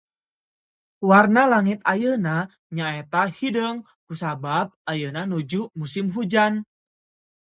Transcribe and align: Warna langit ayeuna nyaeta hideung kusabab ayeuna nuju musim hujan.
Warna 1.09 1.41
langit 1.49 1.79
ayeuna 1.91 2.33
nyaeta 2.77 3.21
hideung 3.41 3.79
kusabab 4.07 4.67
ayeuna 4.91 5.21
nuju 5.31 5.61
musim 5.79 6.07
hujan. 6.15 6.61